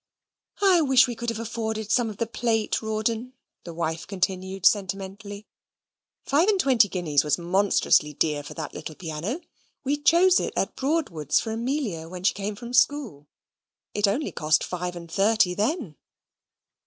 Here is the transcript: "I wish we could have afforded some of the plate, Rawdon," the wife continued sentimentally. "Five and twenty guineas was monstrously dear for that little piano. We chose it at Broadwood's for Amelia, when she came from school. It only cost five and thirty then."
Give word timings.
"I 0.63 0.81
wish 0.81 1.05
we 1.05 1.13
could 1.13 1.29
have 1.29 1.37
afforded 1.37 1.91
some 1.91 2.09
of 2.09 2.17
the 2.17 2.25
plate, 2.25 2.81
Rawdon," 2.81 3.33
the 3.65 3.73
wife 3.75 4.07
continued 4.07 4.65
sentimentally. 4.65 5.45
"Five 6.23 6.47
and 6.47 6.59
twenty 6.59 6.89
guineas 6.89 7.23
was 7.23 7.37
monstrously 7.37 8.11
dear 8.13 8.41
for 8.41 8.55
that 8.55 8.73
little 8.73 8.95
piano. 8.95 9.41
We 9.83 9.97
chose 10.01 10.39
it 10.39 10.53
at 10.57 10.75
Broadwood's 10.75 11.39
for 11.39 11.51
Amelia, 11.51 12.09
when 12.09 12.23
she 12.23 12.33
came 12.33 12.55
from 12.55 12.73
school. 12.73 13.27
It 13.93 14.07
only 14.07 14.31
cost 14.31 14.63
five 14.63 14.95
and 14.95 15.11
thirty 15.11 15.53
then." 15.53 15.97